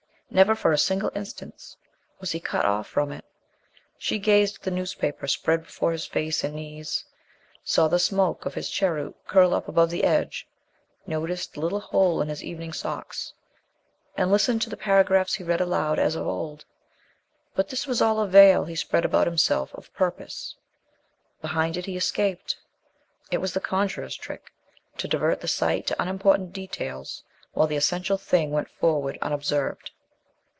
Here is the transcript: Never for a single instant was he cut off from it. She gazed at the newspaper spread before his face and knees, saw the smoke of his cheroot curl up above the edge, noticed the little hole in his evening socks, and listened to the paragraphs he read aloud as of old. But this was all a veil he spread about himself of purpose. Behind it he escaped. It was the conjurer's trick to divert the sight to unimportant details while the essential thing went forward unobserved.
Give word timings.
Never 0.33 0.55
for 0.55 0.71
a 0.71 0.77
single 0.77 1.11
instant 1.13 1.75
was 2.21 2.31
he 2.31 2.39
cut 2.39 2.63
off 2.63 2.87
from 2.87 3.11
it. 3.11 3.25
She 3.97 4.17
gazed 4.17 4.55
at 4.55 4.61
the 4.61 4.71
newspaper 4.71 5.27
spread 5.27 5.63
before 5.63 5.91
his 5.91 6.05
face 6.05 6.41
and 6.41 6.55
knees, 6.55 7.03
saw 7.65 7.89
the 7.89 7.99
smoke 7.99 8.45
of 8.45 8.53
his 8.53 8.69
cheroot 8.69 9.13
curl 9.27 9.53
up 9.53 9.67
above 9.67 9.89
the 9.89 10.05
edge, 10.05 10.47
noticed 11.05 11.53
the 11.55 11.59
little 11.59 11.81
hole 11.81 12.21
in 12.21 12.29
his 12.29 12.45
evening 12.45 12.71
socks, 12.71 13.33
and 14.15 14.31
listened 14.31 14.61
to 14.61 14.69
the 14.69 14.77
paragraphs 14.77 15.33
he 15.33 15.43
read 15.43 15.59
aloud 15.59 15.99
as 15.99 16.15
of 16.15 16.25
old. 16.25 16.63
But 17.53 17.67
this 17.67 17.85
was 17.85 18.01
all 18.01 18.21
a 18.21 18.25
veil 18.29 18.63
he 18.63 18.75
spread 18.77 19.03
about 19.03 19.27
himself 19.27 19.75
of 19.75 19.93
purpose. 19.93 20.55
Behind 21.41 21.75
it 21.75 21.87
he 21.87 21.97
escaped. 21.97 22.55
It 23.31 23.39
was 23.39 23.53
the 23.53 23.59
conjurer's 23.59 24.15
trick 24.15 24.53
to 24.95 25.09
divert 25.09 25.41
the 25.41 25.49
sight 25.49 25.87
to 25.87 26.01
unimportant 26.01 26.53
details 26.53 27.25
while 27.51 27.67
the 27.67 27.75
essential 27.75 28.17
thing 28.17 28.51
went 28.51 28.69
forward 28.69 29.17
unobserved. 29.21 29.91